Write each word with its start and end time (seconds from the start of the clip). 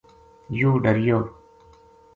یوہ 0.59 0.73
ڈریو 0.83 1.17